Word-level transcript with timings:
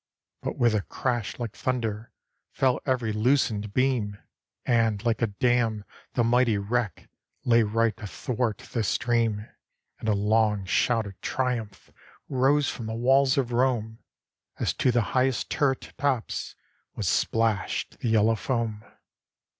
But 0.41 0.57
with 0.57 0.73
a 0.73 0.81
crash 0.81 1.37
like 1.37 1.55
thunder 1.55 2.11
Fell 2.53 2.79
every 2.87 3.13
loosened 3.13 3.71
beam. 3.71 4.17
And, 4.65 5.05
like 5.05 5.21
a 5.21 5.27
dam, 5.27 5.85
the 6.15 6.23
mighty 6.23 6.57
wreck 6.57 7.07
Lay 7.45 7.61
right 7.61 7.93
athwart 7.99 8.57
the 8.73 8.81
stream; 8.83 9.47
And 9.99 10.09
a 10.09 10.15
long 10.15 10.65
shout 10.65 11.05
of 11.05 11.21
triumph 11.21 11.91
Rose 12.29 12.67
from 12.67 12.87
the 12.87 12.95
walls 12.95 13.37
of 13.37 13.51
Rome, 13.51 13.99
As 14.57 14.73
to 14.73 14.89
the 14.91 15.03
highest 15.13 15.51
turret 15.51 15.93
tops 15.99 16.55
Was 16.95 17.07
splashed 17.07 17.99
the 17.99 18.09
yellow 18.09 18.35
foam. 18.35 18.83